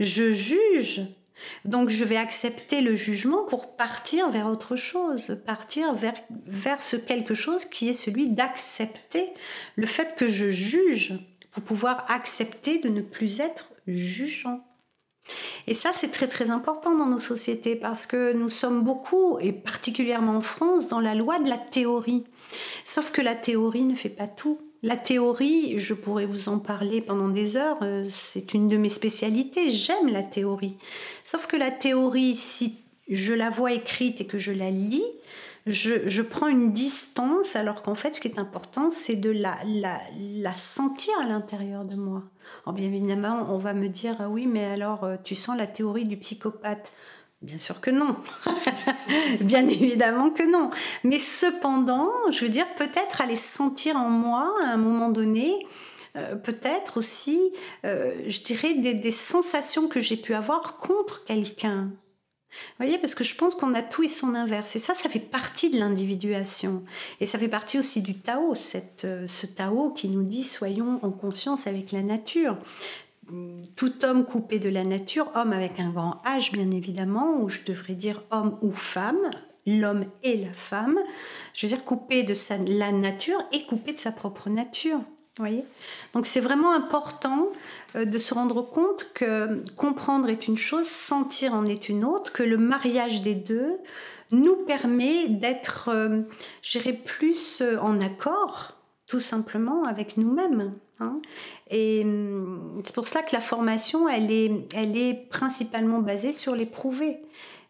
Je 0.00 0.30
juge. 0.30 1.02
Donc 1.64 1.88
je 1.88 2.04
vais 2.04 2.16
accepter 2.16 2.80
le 2.80 2.94
jugement 2.94 3.44
pour 3.44 3.76
partir 3.76 4.30
vers 4.30 4.46
autre 4.46 4.76
chose, 4.76 5.38
partir 5.44 5.94
vers, 5.94 6.14
vers 6.46 6.80
ce 6.80 6.96
quelque 6.96 7.34
chose 7.34 7.64
qui 7.64 7.88
est 7.88 7.94
celui 7.94 8.28
d'accepter 8.28 9.32
le 9.76 9.86
fait 9.86 10.14
que 10.16 10.26
je 10.26 10.50
juge 10.50 11.14
pour 11.50 11.62
pouvoir 11.62 12.04
accepter 12.10 12.78
de 12.78 12.88
ne 12.88 13.00
plus 13.00 13.40
être 13.40 13.70
jugeant. 13.86 14.64
Et 15.66 15.74
ça, 15.74 15.90
c'est 15.92 16.10
très 16.10 16.28
très 16.28 16.50
important 16.50 16.96
dans 16.96 17.06
nos 17.06 17.20
sociétés 17.20 17.76
parce 17.76 18.06
que 18.06 18.32
nous 18.32 18.50
sommes 18.50 18.82
beaucoup, 18.82 19.38
et 19.38 19.52
particulièrement 19.52 20.36
en 20.36 20.40
France, 20.40 20.88
dans 20.88 21.00
la 21.00 21.14
loi 21.14 21.38
de 21.38 21.48
la 21.48 21.58
théorie. 21.58 22.24
Sauf 22.84 23.12
que 23.12 23.22
la 23.22 23.34
théorie 23.34 23.84
ne 23.84 23.94
fait 23.94 24.08
pas 24.08 24.28
tout. 24.28 24.58
La 24.82 24.96
théorie, 24.96 25.78
je 25.78 25.94
pourrais 25.94 26.26
vous 26.26 26.48
en 26.48 26.58
parler 26.58 27.00
pendant 27.00 27.28
des 27.28 27.56
heures, 27.56 27.78
euh, 27.82 28.04
c'est 28.10 28.52
une 28.52 28.68
de 28.68 28.76
mes 28.76 28.88
spécialités, 28.88 29.70
j'aime 29.70 30.08
la 30.08 30.24
théorie. 30.24 30.76
Sauf 31.22 31.46
que 31.46 31.56
la 31.56 31.70
théorie, 31.70 32.34
si 32.34 32.78
je 33.08 33.32
la 33.32 33.48
vois 33.48 33.72
écrite 33.72 34.20
et 34.20 34.26
que 34.26 34.38
je 34.38 34.50
la 34.50 34.72
lis, 34.72 35.06
je, 35.66 36.22
prends 36.22 36.48
une 36.48 36.72
distance 36.72 37.54
alors 37.56 37.82
qu'en 37.82 37.94
fait 37.94 38.14
ce 38.14 38.20
qui 38.20 38.28
est 38.28 38.38
important 38.38 38.90
c'est 38.90 39.16
de 39.16 39.30
la, 39.30 39.56
la, 39.64 40.54
sentir 40.54 41.14
à 41.20 41.26
l'intérieur 41.26 41.84
de 41.84 41.94
moi. 41.94 42.22
Alors 42.64 42.74
bien 42.74 42.86
évidemment 42.86 43.46
on 43.50 43.58
va 43.58 43.72
me 43.72 43.88
dire 43.88 44.16
ah 44.20 44.28
oui 44.28 44.46
mais 44.46 44.64
alors 44.64 45.04
euh, 45.04 45.16
tu 45.22 45.34
sens 45.34 45.56
la 45.56 45.66
théorie 45.66 46.04
du 46.04 46.16
psychopathe. 46.16 46.92
Bien 47.42 47.58
sûr 47.58 47.80
que 47.80 47.90
non. 47.90 48.16
Bien 49.40 49.66
évidemment 49.66 50.30
que 50.30 50.48
non. 50.48 50.70
Mais 51.02 51.18
cependant, 51.18 52.08
je 52.30 52.44
veux 52.44 52.48
dire, 52.48 52.66
peut-être 52.76 53.20
aller 53.20 53.34
sentir 53.34 53.96
en 53.96 54.08
moi 54.08 54.54
à 54.62 54.68
un 54.68 54.76
moment 54.76 55.08
donné, 55.08 55.66
euh, 56.16 56.36
peut-être 56.36 56.98
aussi, 56.98 57.52
euh, 57.84 58.12
je 58.28 58.42
dirais, 58.42 58.74
des, 58.74 59.10
sensations 59.10 59.88
que 59.88 59.98
j'ai 59.98 60.16
pu 60.16 60.34
avoir 60.34 60.76
contre 60.76 61.24
quelqu'un. 61.24 61.90
Vous 62.52 62.84
voyez, 62.84 62.98
parce 62.98 63.14
que 63.14 63.24
je 63.24 63.34
pense 63.34 63.54
qu'on 63.54 63.74
a 63.74 63.82
tout 63.82 64.02
et 64.02 64.08
son 64.08 64.34
inverse. 64.34 64.76
Et 64.76 64.78
ça, 64.78 64.94
ça 64.94 65.08
fait 65.08 65.18
partie 65.18 65.70
de 65.70 65.78
l'individuation. 65.78 66.84
Et 67.20 67.26
ça 67.26 67.38
fait 67.38 67.48
partie 67.48 67.78
aussi 67.78 68.02
du 68.02 68.14
Tao, 68.18 68.54
cette, 68.54 69.04
euh, 69.04 69.26
ce 69.26 69.46
Tao 69.46 69.90
qui 69.90 70.08
nous 70.08 70.22
dit 70.22 70.44
soyons 70.44 71.00
en 71.02 71.10
conscience 71.10 71.66
avec 71.66 71.92
la 71.92 72.02
nature. 72.02 72.58
Tout 73.76 74.04
homme 74.04 74.26
coupé 74.26 74.58
de 74.58 74.68
la 74.68 74.84
nature, 74.84 75.30
homme 75.34 75.52
avec 75.52 75.80
un 75.80 75.90
grand 75.90 76.20
H 76.26 76.52
bien 76.52 76.70
évidemment, 76.70 77.40
ou 77.40 77.48
je 77.48 77.60
devrais 77.64 77.94
dire 77.94 78.22
homme 78.30 78.58
ou 78.60 78.72
femme, 78.72 79.30
l'homme 79.66 80.04
et 80.22 80.36
la 80.36 80.52
femme, 80.52 80.98
je 81.54 81.66
veux 81.66 81.74
dire 81.74 81.84
coupé 81.84 82.24
de 82.24 82.34
sa, 82.34 82.58
la 82.58 82.92
nature 82.92 83.42
et 83.52 83.64
coupé 83.64 83.92
de 83.92 83.98
sa 83.98 84.12
propre 84.12 84.50
nature. 84.50 85.00
Voyez 85.38 85.64
Donc 86.12 86.26
c'est 86.26 86.40
vraiment 86.40 86.74
important 86.74 87.48
euh, 87.96 88.04
de 88.04 88.18
se 88.18 88.34
rendre 88.34 88.60
compte 88.60 89.06
que 89.14 89.64
comprendre 89.76 90.28
est 90.28 90.46
une 90.46 90.58
chose, 90.58 90.86
sentir 90.86 91.54
en 91.54 91.64
est 91.64 91.88
une 91.88 92.04
autre, 92.04 92.32
que 92.32 92.42
le 92.42 92.58
mariage 92.58 93.22
des 93.22 93.34
deux 93.34 93.78
nous 94.30 94.56
permet 94.56 95.28
d'être, 95.28 95.88
euh, 95.88 96.22
plus 97.06 97.62
euh, 97.62 97.78
en 97.78 98.02
accord, 98.02 98.76
tout 99.06 99.20
simplement, 99.20 99.84
avec 99.84 100.18
nous-mêmes. 100.18 100.74
Hein. 101.00 101.20
Et 101.70 102.02
hum, 102.04 102.82
c'est 102.84 102.94
pour 102.94 103.08
cela 103.08 103.22
que 103.22 103.34
la 103.34 103.40
formation, 103.40 104.10
elle 104.10 104.30
est, 104.30 104.52
elle 104.74 104.98
est 104.98 105.14
principalement 105.30 106.00
basée 106.00 106.34
sur 106.34 106.54
l'éprouver 106.54 107.20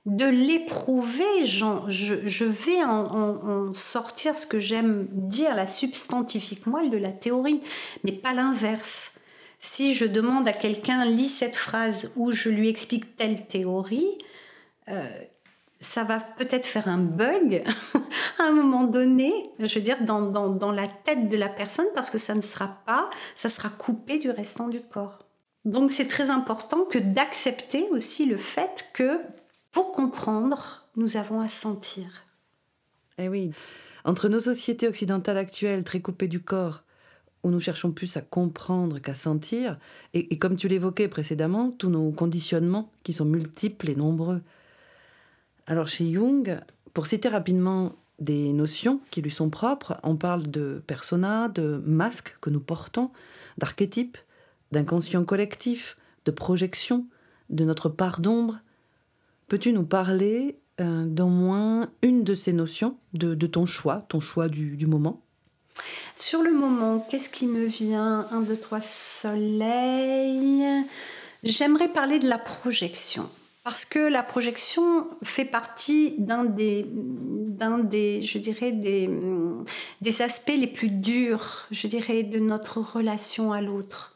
de 0.05 0.27
l'éprouver, 0.27 1.47
je, 1.47 2.45
vais 2.45 2.83
en, 2.83 3.73
sortir 3.73 4.37
ce 4.37 4.47
que 4.47 4.59
j'aime 4.59 5.07
dire, 5.11 5.55
la 5.55 5.69
substantifique 5.69 6.67
moelle 6.67 6.91
de 6.91 6.97
la 6.97 7.13
théorie, 7.13 7.61
mais 8.03 8.13
pas 8.13 8.35
l'inverse. 8.35 9.13
Si 9.61 9.95
je 9.95 10.05
demande 10.05 10.49
à 10.49 10.53
quelqu'un, 10.53 11.05
lis 11.05 11.29
cette 11.29 11.55
phrase 11.55 12.11
où 12.17 12.33
je 12.33 12.49
lui 12.49 12.69
explique 12.69 13.17
telle 13.17 13.47
théorie, 13.47 14.19
euh, 14.89 15.07
ça 15.79 16.03
va 16.03 16.19
peut-être 16.19 16.67
faire 16.67 16.89
un 16.89 16.99
bug 16.99 17.63
à 18.39 18.43
un 18.43 18.51
moment 18.51 18.85
donné, 18.85 19.33
je 19.61 19.77
veux 19.77 19.85
dire, 19.85 20.03
dans, 20.03 20.23
dans, 20.23 20.73
la 20.73 20.89
tête 20.89 21.29
de 21.29 21.37
la 21.37 21.49
personne, 21.49 21.87
parce 21.95 22.11
que 22.11 22.19
ça 22.19 22.35
ne 22.35 22.41
sera 22.41 22.83
pas, 22.87 23.09
ça 23.37 23.49
sera 23.49 23.69
coupé 23.69 24.19
du 24.19 24.31
restant 24.31 24.67
du 24.67 24.81
corps. 24.81 25.27
Donc 25.65 25.93
c'est 25.93 26.09
très 26.09 26.31
important 26.31 26.85
que 26.85 26.99
d'accepter 26.99 27.89
aussi 27.91 28.27
le 28.27 28.37
fait 28.37 28.87
que 28.93 29.21
pour 29.73 29.93
comprendre, 29.93 30.87
nous 30.97 31.17
avons 31.17 31.41
à 31.41 31.49
sentir. 31.49 32.27
Eh 33.19 33.29
oui, 33.29 33.51
entre 34.05 34.29
nos 34.29 34.41
sociétés 34.41 34.87
occidentales 34.87 35.39
actuelles 35.39 35.85
très 35.85 36.01
coupées 36.01 36.29
du 36.29 36.41
corps, 36.41 36.85
où 37.43 37.51
nous 37.51 37.61
cherchons 37.61 37.91
plus 37.91 38.17
à 38.17 38.21
comprendre 38.21 39.01
qu'à 39.01 39.15
sentir, 39.15 39.79
et, 40.15 40.39
comme 40.39 40.57
tu 40.57 40.69
l'évoquais 40.69 41.09
précédemment, 41.09 41.71
tous 41.71 41.89
nos 41.89 42.13
conditionnements 42.13 42.91
qui 43.03 43.13
sont 43.13 43.25
multiples 43.25 43.91
et 43.91 43.97
nombreux. 43.97 44.43
Alors 45.67 45.89
chez 45.89 46.11
Jung, 46.11 46.61
pour 46.95 47.07
citer 47.07 47.29
rapidement 47.29 47.95
des 48.19 48.53
notions 48.53 49.01
qui 49.11 49.23
lui 49.23 49.31
sont 49.31 49.51
propres, 49.51 49.99
on 50.05 50.17
parle 50.17 50.49
de 50.49 50.83
persona, 50.87 51.49
de 51.49 51.83
masque 51.85 52.37
que 52.41 52.51
nous 52.51 52.61
portons, 52.61 53.11
d'archétype, 53.59 54.19
d'inconscient 54.71 55.25
collectif, 55.25 55.97
de 56.25 56.31
projection, 56.31 57.07
de 57.51 57.65
notre 57.65 57.89
part 57.89 58.21
d'ombre, 58.21 58.61
Peux-tu 59.53 59.75
nous 59.75 59.85
parler 59.85 60.57
euh, 60.81 61.05
d'au 61.05 61.27
moins 61.27 61.91
une 62.01 62.25
de 62.25 62.35
ces 62.35 62.55
notions, 62.55 62.97
de, 63.13 63.35
ton 63.47 63.67
choix, 63.67 64.07
ton 64.09 64.19
choix 64.19 64.49
du, 64.49 64.87
moment? 64.87 65.21
Sur 66.17 66.43
le 66.43 66.53
moment, 66.53 67.07
qu'est-ce 67.11 67.29
qui 67.29 67.45
me 67.45 67.67
vient? 67.67 68.27
Un, 68.31 68.41
deux, 68.41 68.57
trois, 68.57 68.81
soleil. 68.81 70.65
J'aimerais 71.45 71.89
parler 71.89 72.19
de 72.19 72.31
la 72.31 72.39
projection. 72.39 73.29
Parce 73.63 73.85
que 73.85 73.99
la 73.99 74.23
projection 74.23 75.07
fait 75.23 75.45
partie 75.45 76.15
d'un 76.17 76.47
des, 76.47 76.87
d'un 76.89 77.77
des, 77.77 78.23
je 78.23 78.39
dirais, 78.39 78.73
des 78.73 80.23
aspects 80.23 80.57
les 80.57 80.67
plus 80.67 80.89
durs, 80.89 81.67
je 81.71 81.89
dirais, 81.89 82.23
de 82.23 82.39
notre 82.39 82.79
relation 82.79 83.53
à 83.53 83.61
l'autre. 83.61 84.15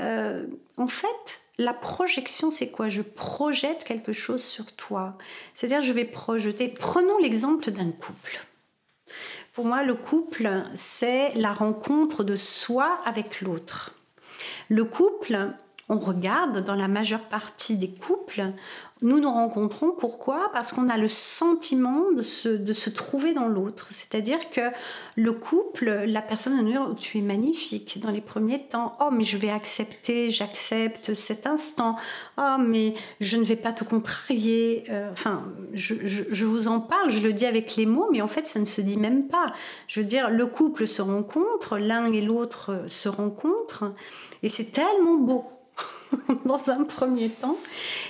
Euh, 0.00 0.46
en 0.76 0.86
fait, 0.86 1.40
la 1.58 1.72
projection, 1.72 2.50
c'est 2.50 2.70
quoi? 2.70 2.88
Je 2.88 3.02
projette 3.02 3.84
quelque 3.84 4.12
chose 4.12 4.42
sur 4.42 4.72
toi. 4.72 5.16
C'est-à-dire, 5.54 5.80
je 5.80 5.92
vais 5.92 6.04
projeter. 6.04 6.68
Prenons 6.68 7.18
l'exemple 7.18 7.70
d'un 7.70 7.90
couple. 7.90 8.40
Pour 9.54 9.64
moi, 9.64 9.82
le 9.82 9.94
couple, 9.94 10.50
c'est 10.74 11.32
la 11.34 11.54
rencontre 11.54 12.24
de 12.24 12.36
soi 12.36 13.00
avec 13.06 13.40
l'autre. 13.40 13.94
Le 14.68 14.84
couple, 14.84 15.54
on 15.88 15.98
regarde 15.98 16.64
dans 16.64 16.74
la 16.74 16.88
majeure 16.88 17.20
partie 17.20 17.76
des 17.76 17.90
couples, 17.90 18.52
nous 19.02 19.20
nous 19.20 19.30
rencontrons. 19.30 19.90
Pourquoi? 19.90 20.50
Parce 20.52 20.72
qu'on 20.72 20.88
a 20.88 20.96
le 20.96 21.06
sentiment 21.06 22.10
de 22.12 22.22
se, 22.22 22.48
de 22.48 22.72
se 22.72 22.90
trouver 22.90 23.34
dans 23.34 23.46
l'autre. 23.46 23.88
C'est-à-dire 23.90 24.50
que 24.50 24.62
le 25.14 25.32
couple, 25.32 26.04
la 26.06 26.22
personne 26.22 26.56
va 26.56 26.62
nous 26.62 26.94
Tu 26.94 27.18
es 27.18 27.22
magnifique 27.22 28.00
dans 28.00 28.10
les 28.10 28.20
premiers 28.20 28.66
temps. 28.66 28.96
Oh, 29.00 29.10
mais 29.12 29.22
je 29.22 29.36
vais 29.36 29.50
accepter, 29.50 30.30
j'accepte 30.30 31.14
cet 31.14 31.46
instant. 31.46 31.94
Oh, 32.36 32.56
mais 32.58 32.94
je 33.20 33.36
ne 33.36 33.44
vais 33.44 33.56
pas 33.56 33.72
te 33.72 33.84
contrarier. 33.84 34.84
Euh, 34.90 35.12
enfin, 35.12 35.44
je, 35.72 35.94
je, 36.04 36.44
vous 36.44 36.66
en 36.66 36.80
parle, 36.80 37.10
je 37.10 37.22
le 37.22 37.32
dis 37.32 37.46
avec 37.46 37.76
les 37.76 37.86
mots, 37.86 38.08
mais 38.10 38.22
en 38.22 38.28
fait, 38.28 38.46
ça 38.48 38.58
ne 38.58 38.64
se 38.64 38.80
dit 38.80 38.96
même 38.96 39.28
pas. 39.28 39.52
Je 39.86 40.00
veux 40.00 40.06
dire, 40.06 40.30
le 40.30 40.46
couple 40.46 40.88
se 40.88 41.02
rencontre, 41.02 41.78
l'un 41.78 42.10
et 42.12 42.22
l'autre 42.22 42.84
se 42.88 43.08
rencontrent, 43.08 43.92
et 44.42 44.48
c'est 44.48 44.72
tellement 44.72 45.16
beau 45.16 45.44
dans 46.44 46.70
un 46.70 46.84
premier 46.84 47.28
temps. 47.28 47.56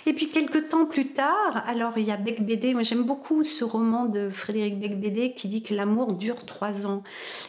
Et 0.06 0.12
puis 0.12 0.30
quelques 0.30 0.68
temps 0.68 0.86
plus 0.86 1.08
tard, 1.08 1.62
alors 1.66 1.98
il 1.98 2.04
y 2.04 2.10
a 2.10 2.16
Bec 2.16 2.44
Bédé, 2.44 2.74
moi 2.74 2.82
j'aime 2.82 3.04
beaucoup 3.04 3.44
ce 3.44 3.64
roman 3.64 4.06
de 4.06 4.28
Frédéric 4.28 4.78
Bec 4.78 5.00
Bédé 5.00 5.32
qui 5.34 5.48
dit 5.48 5.62
que 5.62 5.74
l'amour 5.74 6.12
dure 6.12 6.44
trois 6.46 6.86
ans. 6.86 7.02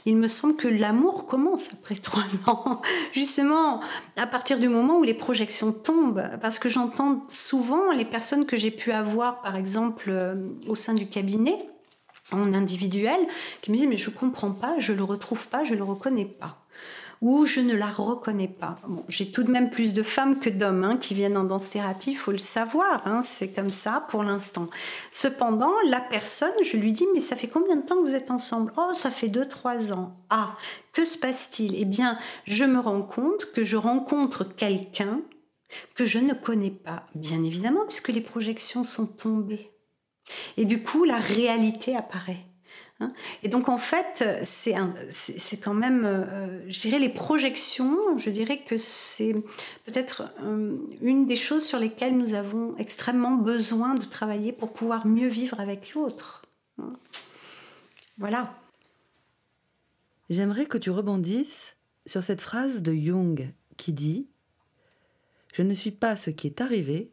Il 0.05 0.17
me 0.17 0.27
semble 0.27 0.55
que 0.55 0.67
l'amour 0.67 1.27
commence 1.27 1.69
après 1.73 1.95
trois 1.95 2.23
ans, 2.47 2.81
justement 3.11 3.81
à 4.15 4.27
partir 4.27 4.59
du 4.59 4.69
moment 4.69 4.97
où 4.97 5.03
les 5.03 5.13
projections 5.13 5.71
tombent, 5.71 6.29
parce 6.41 6.59
que 6.59 6.69
j'entends 6.69 7.23
souvent 7.27 7.91
les 7.91 8.05
personnes 8.05 8.45
que 8.45 8.57
j'ai 8.57 8.71
pu 8.71 8.91
avoir, 8.91 9.41
par 9.41 9.55
exemple, 9.55 10.09
euh, 10.09 10.35
au 10.67 10.75
sein 10.75 10.93
du 10.93 11.07
cabinet, 11.07 11.57
en 12.31 12.53
individuel, 12.53 13.19
qui 13.61 13.71
me 13.71 13.77
disent 13.77 13.87
mais 13.87 13.97
je 13.97 14.09
comprends 14.09 14.51
pas, 14.51 14.75
je 14.79 14.93
le 14.93 15.03
retrouve 15.03 15.47
pas, 15.47 15.63
je 15.63 15.75
le 15.75 15.83
reconnais 15.83 16.25
pas 16.25 16.66
ou 17.21 17.45
je 17.45 17.59
ne 17.59 17.75
la 17.75 17.87
reconnais 17.87 18.47
pas. 18.47 18.77
Bon, 18.87 19.03
j'ai 19.07 19.31
tout 19.31 19.43
de 19.43 19.51
même 19.51 19.69
plus 19.69 19.93
de 19.93 20.03
femmes 20.03 20.39
que 20.39 20.49
d'hommes 20.49 20.83
hein, 20.83 20.97
qui 20.97 21.13
viennent 21.13 21.37
en 21.37 21.43
danse-thérapie, 21.43 22.11
il 22.11 22.17
faut 22.17 22.31
le 22.31 22.37
savoir, 22.37 23.05
hein, 23.05 23.21
c'est 23.23 23.53
comme 23.53 23.69
ça 23.69 24.05
pour 24.09 24.23
l'instant. 24.23 24.69
Cependant, 25.11 25.73
la 25.85 26.01
personne, 26.01 26.53
je 26.63 26.77
lui 26.77 26.93
dis, 26.93 27.05
mais 27.13 27.21
ça 27.21 27.35
fait 27.35 27.47
combien 27.47 27.75
de 27.75 27.81
temps 27.81 27.95
que 27.95 28.07
vous 28.07 28.15
êtes 28.15 28.31
ensemble? 28.31 28.71
Oh, 28.77 28.91
ça 28.95 29.11
fait 29.11 29.27
2-3 29.27 29.93
ans. 29.93 30.15
Ah, 30.29 30.55
que 30.93 31.05
se 31.05 31.17
passe-t-il? 31.17 31.75
Eh 31.75 31.85
bien, 31.85 32.17
je 32.45 32.63
me 32.63 32.79
rends 32.79 33.03
compte 33.03 33.51
que 33.51 33.63
je 33.63 33.77
rencontre 33.77 34.43
quelqu'un 34.43 35.21
que 35.95 36.05
je 36.05 36.19
ne 36.19 36.33
connais 36.33 36.71
pas, 36.71 37.05
bien 37.15 37.43
évidemment, 37.43 37.85
puisque 37.85 38.09
les 38.09 38.21
projections 38.21 38.83
sont 38.83 39.05
tombées. 39.05 39.71
Et 40.57 40.65
du 40.65 40.81
coup, 40.81 41.03
la 41.03 41.17
réalité 41.17 41.95
apparaît. 41.95 42.46
Hein. 42.99 43.13
Et 43.43 43.47
donc 43.47 43.69
en 43.69 43.77
fait, 43.77 44.25
c'est 44.43 44.73
quand 45.61 45.73
même, 45.73 46.03
euh, 46.05 46.69
je 46.69 46.81
dirais, 46.81 46.99
les 46.99 47.09
projections, 47.09 48.17
je 48.17 48.29
dirais 48.29 48.63
que 48.63 48.77
c'est 48.77 49.33
peut-être 49.85 50.31
euh, 50.41 50.77
une 51.01 51.27
des 51.27 51.35
choses 51.35 51.65
sur 51.65 51.79
lesquelles 51.79 52.17
nous 52.17 52.33
avons 52.33 52.75
extrêmement 52.77 53.35
besoin 53.35 53.93
de 53.95 54.03
travailler 54.03 54.51
pour 54.51 54.73
pouvoir 54.73 55.05
mieux 55.05 55.27
vivre 55.27 55.59
avec 55.59 55.93
l'autre. 55.93 56.43
Hein. 56.79 56.93
Voilà. 58.17 58.55
J'aimerais 60.29 60.65
que 60.65 60.77
tu 60.77 60.89
rebondisses 60.89 61.75
sur 62.05 62.23
cette 62.23 62.41
phrase 62.41 62.81
de 62.81 62.93
Jung 62.93 63.53
qui 63.77 63.93
dit⁇ 63.93 64.27
Je 65.53 65.61
ne 65.61 65.73
suis 65.73 65.91
pas 65.91 66.15
ce 66.15 66.31
qui 66.31 66.47
est 66.47 66.61
arrivé, 66.61 67.11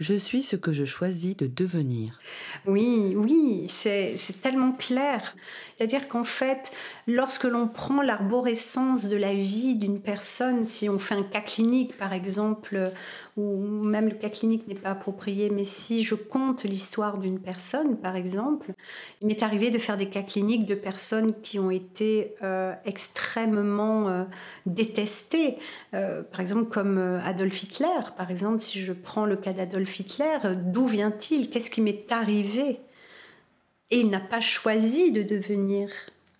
je 0.00 0.14
suis 0.14 0.42
ce 0.42 0.56
que 0.56 0.72
je 0.72 0.84
choisis 0.84 1.36
de 1.36 1.46
devenir. 1.46 2.18
Oui, 2.66 3.14
oui, 3.16 3.66
c'est 3.68 4.16
tellement 4.42 4.72
clair. 4.72 5.34
C'est-à-dire 5.76 6.08
qu'en 6.08 6.24
fait, 6.24 6.72
lorsque 7.06 7.44
l'on 7.44 7.66
prend 7.66 8.02
l'arborescence 8.02 9.06
de 9.06 9.16
la 9.16 9.34
vie 9.34 9.74
d'une 9.76 10.00
personne, 10.00 10.64
si 10.64 10.88
on 10.88 10.98
fait 10.98 11.14
un 11.14 11.22
cas 11.22 11.40
clinique 11.40 11.96
par 11.96 12.12
exemple, 12.12 12.92
ou 13.36 13.58
même 13.58 14.08
le 14.08 14.14
cas 14.14 14.28
clinique 14.28 14.68
n'est 14.68 14.76
pas 14.76 14.90
approprié, 14.90 15.50
mais 15.50 15.64
si 15.64 16.04
je 16.04 16.14
compte 16.14 16.62
l'histoire 16.64 17.18
d'une 17.18 17.40
personne 17.40 17.96
par 17.96 18.14
exemple, 18.14 18.72
il 19.20 19.26
m'est 19.26 19.42
arrivé 19.42 19.70
de 19.70 19.78
faire 19.78 19.96
des 19.96 20.08
cas 20.08 20.22
cliniques 20.22 20.66
de 20.66 20.76
personnes 20.76 21.34
qui 21.42 21.58
ont 21.58 21.70
été 21.70 22.34
euh, 22.42 22.72
extrêmement 22.84 24.08
euh, 24.08 24.24
détestées, 24.66 25.58
euh, 25.94 26.22
par 26.22 26.40
exemple 26.40 26.70
comme 26.70 26.98
Adolf 27.24 27.62
Hitler, 27.62 28.12
par 28.16 28.30
exemple, 28.30 28.60
si 28.60 28.80
je 28.80 28.92
prends 28.92 29.26
le 29.26 29.36
cas 29.36 29.52
d'Adolf 29.52 29.83
Hitler, 29.84 30.38
d'où 30.56 30.86
vient-il? 30.86 31.50
Qu'est-ce 31.50 31.70
qui 31.70 31.80
m'est 31.80 32.10
arrivé? 32.12 32.80
Et 33.90 34.00
il 34.00 34.10
n'a 34.10 34.20
pas 34.20 34.40
choisi 34.40 35.12
de 35.12 35.22
devenir. 35.22 35.88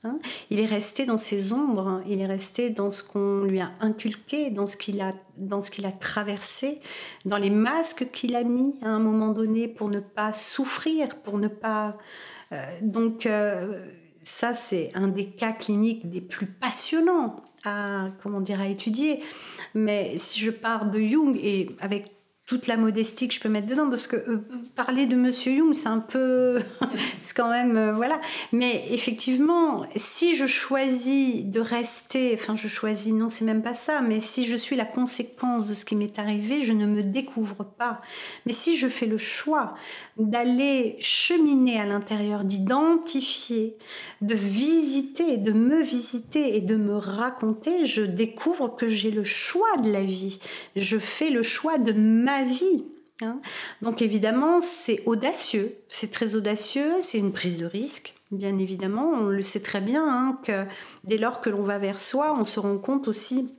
Hein. 0.05 0.19
Il 0.51 0.61
est 0.61 0.67
resté 0.67 1.07
dans 1.07 1.19
ses 1.19 1.53
ombres, 1.53 1.89
hein. 1.89 2.03
il 2.07 2.21
est 2.21 2.27
resté 2.27 2.69
dans 2.69 2.93
ce 2.93 3.03
qu'on 3.03 3.45
lui 3.45 3.61
a 3.61 3.73
inculqué, 3.81 4.51
dans 4.51 4.67
ce 4.67 4.77
qu'il 4.77 5.01
a, 5.01 5.13
a 5.13 5.93
traversé, 5.93 6.81
dans 7.25 7.39
les 7.39 7.51
masques 7.51 8.11
qu'il 8.13 8.37
a 8.37 8.45
mis 8.45 8.75
à 8.83 8.89
un 8.89 8.99
moment 8.99 9.31
donné 9.31 9.67
pour 9.67 9.89
ne 9.89 10.01
pas 10.01 10.33
souffrir, 10.33 11.17
pour 11.23 11.39
ne 11.39 11.49
pas. 11.49 11.97
Euh, 12.53 12.63
donc 12.83 13.25
euh, 13.25 13.87
ça, 14.21 14.53
c'est 14.53 14.91
un 14.95 15.09
des 15.09 15.27
cas 15.27 15.53
cliniques 15.53 16.11
des 16.11 16.21
plus 16.21 16.47
passionnants 16.47 17.37
à 17.65 18.09
comment 18.23 18.41
dire 18.41 18.61
à 18.61 18.67
étudier. 18.67 19.21
Mais 19.75 20.19
si 20.19 20.39
je 20.39 20.51
pars 20.51 20.91
de 20.91 21.01
Jung 21.01 21.39
et 21.43 21.71
avec 21.81 22.14
toute 22.47 22.67
la 22.67 22.77
modestie 22.77 23.27
que 23.27 23.35
je 23.35 23.41
peux 23.41 23.49
mettre 23.49 23.69
dedans, 23.69 23.89
parce 23.89 24.07
que 24.07 24.17
euh, 24.17 24.47
parler 24.77 25.07
de 25.07 25.17
Monsieur 25.17 25.57
Jung, 25.57 25.75
c'est 25.75 25.89
un 25.89 26.01
peu, 26.01 26.59
c'est 27.23 27.35
quand 27.35 27.49
même, 27.49 27.77
euh, 27.79 27.95
voilà. 27.95 28.21
Mais 28.53 28.85
effectivement, 28.91 29.87
si 29.97 30.37
je 30.37 30.47
choisis 30.47 31.47
de 31.47 31.61
rester, 31.61 32.33
enfin, 32.35 32.55
je 32.55 32.69
choisis, 32.69 33.15
non, 33.15 33.31
c'est 33.31 33.47
même 33.47 33.63
pas 33.63 33.73
ça, 33.73 34.03
mais 34.03 34.21
si 34.21 34.47
je 34.47 34.57
suis 34.57 34.77
la 34.77 34.85
conséquence 34.85 35.69
de 35.69 35.75
ce 35.75 35.87
qui 35.87 35.97
m'est 35.97 36.19
arrivé, 36.19 36.61
je 36.61 36.75
ne 36.75 36.85
me 36.85 37.03
découvre 37.03 37.65
pas. 37.65 38.03
Mais 38.45 38.53
si 38.53 38.77
je 38.77 38.89
fais 38.89 39.07
le 39.07 39.19
choix 39.19 39.75
d'aller 40.19 40.97
cheminer 41.01 41.81
à 41.81 41.87
l'intérieur, 41.87 42.45
d'identifier, 42.45 43.79
de 44.21 44.35
visiter, 44.35 45.39
de 45.39 45.53
me 45.53 45.83
visiter 45.83 46.57
et 46.57 46.61
de 46.61 46.77
me 46.77 46.97
raconter, 46.97 47.87
je 47.87 48.03
découvre 48.03 48.77
que 48.77 48.89
j'ai 48.89 49.11
le 49.11 49.25
choix 49.25 49.79
de 49.79 49.91
la 49.91 50.05
vie. 50.05 50.41
Je 50.77 50.99
fais 50.99 51.31
le 51.31 51.43
choix 51.43 51.79
de 51.79 51.93
ma 51.93 52.34
vie. 52.43 52.85
Hein. 53.23 53.41
Donc 53.81 54.03
évidemment, 54.03 54.61
c'est 54.61 55.03
audacieux, 55.07 55.77
c'est 55.89 56.11
très 56.11 56.35
audacieux, 56.35 56.91
c'est 57.03 57.19
une 57.19 57.33
prise 57.33 57.59
de 57.59 57.67
risque. 57.67 58.15
Bien 58.33 58.59
évidemment, 58.59 59.11
on 59.13 59.27
le 59.27 59.45
sait 59.45 59.61
très 59.61 59.81
bien 59.81 60.05
hein, 60.05 60.41
que 60.43 60.65
dès 61.05 61.19
lors 61.19 61.41
que 61.41 61.51
l'on 61.51 61.63
va 61.63 61.79
vers 61.79 62.01
soi, 62.01 62.35
on 62.37 62.45
se 62.45 62.59
rend 62.59 62.79
compte 62.79 63.07
aussi 63.07 63.55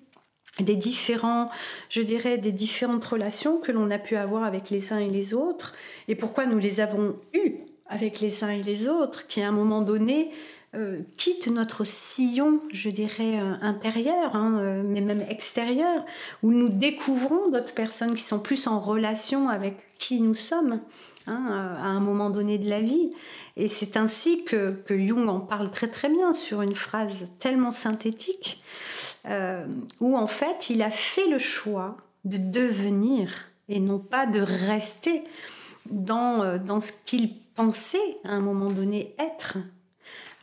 des 0.60 0.76
différents, 0.76 1.50
je 1.90 2.02
dirais, 2.02 2.38
des 2.38 2.52
différentes 2.52 3.06
relations 3.06 3.60
que 3.60 3.72
l'on 3.72 3.92
a 3.92 3.98
pu 3.98 4.16
avoir 4.16 4.44
avec 4.44 4.70
les 4.70 4.92
uns 4.92 5.00
et 5.00 5.10
les 5.10 5.34
autres, 5.34 5.74
et 6.08 6.16
pourquoi 6.16 6.46
nous 6.46 6.60
les 6.60 6.80
avons 6.80 7.16
eues 7.34 7.56
avec 7.88 8.20
les 8.20 8.44
uns 8.44 8.50
et 8.50 8.64
les 8.64 8.88
autres, 8.88 9.28
qui 9.28 9.42
à 9.42 9.48
un 9.48 9.52
moment 9.52 9.82
donné 9.82 10.32
euh, 10.76 11.00
quittent 11.18 11.48
notre 11.48 11.86
sillon, 11.86 12.60
je 12.72 12.90
dirais, 12.90 13.40
euh, 13.40 13.54
intérieur, 13.62 14.36
hein, 14.36 14.58
euh, 14.60 14.84
mais 14.86 15.02
même 15.02 15.24
extérieur, 15.30 16.06
où 16.44 16.52
nous 16.52 16.70
découvrons 16.70 17.50
d'autres 17.50 17.74
personnes 17.74 18.14
qui 18.14 18.22
sont 18.22 18.40
plus 18.40 18.68
en 18.68 18.80
relation 18.80 19.48
avec 19.50 19.78
qui 20.00 20.22
nous 20.22 20.36
sommes. 20.36 20.82
Hein, 21.28 21.74
à 21.82 21.88
un 21.88 22.02
moment 22.02 22.30
donné 22.30 22.60
de 22.60 22.70
la 22.70 22.82
vie. 22.82 23.10
Et 23.58 23.68
c'est 23.68 23.98
ainsi 23.98 24.46
que, 24.46 24.84
Jung 24.88 25.28
en 25.28 25.40
parle 25.40 25.72
très 25.72 25.88
très 25.88 26.08
bien 26.08 26.36
sur 26.36 26.62
une 26.62 26.76
phrase 26.76 27.32
tellement 27.40 27.72
synthétique 27.72 28.62
où 30.00 30.16
en 30.16 30.28
fait 30.28 30.70
il 30.70 30.84
a 30.84 30.92
fait 30.92 31.28
le 31.28 31.40
choix 31.40 31.98
de 32.26 32.38
devenir 32.38 33.32
et 33.70 33.80
non 33.80 33.98
pas 33.98 34.28
de 34.28 34.40
rester 34.40 35.24
dans, 35.90 36.60
dans 36.60 36.80
ce 36.80 36.92
qu'il 37.08 37.34
pensait 37.56 38.18
à 38.24 38.34
un 38.34 38.40
moment 38.40 38.70
donné 38.70 39.16
être, 39.18 39.58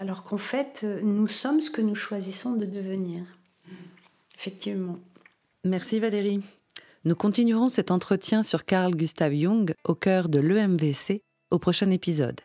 alors 0.02 0.24
qu'en 0.24 0.36
fait 0.36 0.84
nous 1.04 1.28
sommes 1.28 1.60
ce 1.60 1.70
que 1.70 1.80
nous 1.80 1.94
choisissons 1.94 2.56
de 2.56 2.66
devenir. 2.66 3.22
Effectivement. 4.36 4.98
Merci 5.62 6.00
Valérie. 6.00 6.40
Nous 7.04 7.14
continuerons 7.14 7.68
cet 7.68 7.92
entretien 7.92 8.42
sur 8.42 8.64
Carl 8.64 8.96
Gustav 8.96 9.32
Jung 9.32 9.74
au 9.84 9.94
cœur 9.94 10.28
de 10.28 10.40
l'EMVC 10.40 11.22
au 11.52 11.60
prochain 11.60 11.88
épisode. 11.90 12.40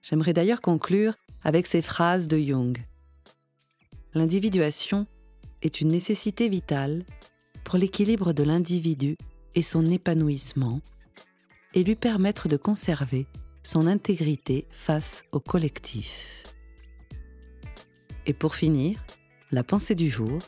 J'aimerais 0.00 0.32
d'ailleurs 0.32 0.62
conclure 0.62 1.16
avec 1.44 1.66
ces 1.66 1.82
phrases 1.82 2.28
de 2.28 2.38
Jung. 2.38 2.78
L'individuation 4.14 5.06
est 5.60 5.82
une 5.82 5.88
nécessité 5.88 6.48
vitale 6.48 7.04
pour 7.62 7.76
l'équilibre 7.76 8.32
de 8.32 8.42
l'individu 8.42 9.18
et 9.54 9.62
son 9.62 9.84
épanouissement, 9.84 10.80
et 11.74 11.84
lui 11.84 11.94
permettre 11.94 12.48
de 12.48 12.56
conserver 12.56 13.26
son 13.64 13.86
intégrité 13.86 14.66
face 14.70 15.22
au 15.32 15.40
collectif. 15.40 16.40
Et 18.30 18.32
pour 18.32 18.54
finir, 18.54 19.04
la 19.50 19.64
pensée 19.64 19.96
du 19.96 20.08
jour, 20.08 20.38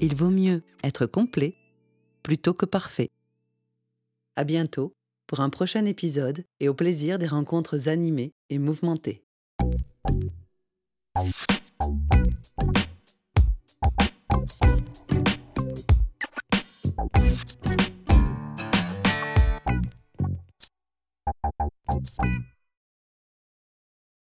il 0.00 0.16
vaut 0.16 0.30
mieux 0.30 0.62
être 0.82 1.04
complet 1.04 1.54
plutôt 2.22 2.54
que 2.54 2.64
parfait. 2.64 3.10
À 4.36 4.44
bientôt 4.44 4.94
pour 5.26 5.40
un 5.40 5.50
prochain 5.50 5.84
épisode 5.84 6.46
et 6.60 6.68
au 6.70 6.72
plaisir 6.72 7.18
des 7.18 7.26
rencontres 7.26 7.90
animées 7.90 8.32
et 8.48 8.58
mouvementées. 8.58 9.22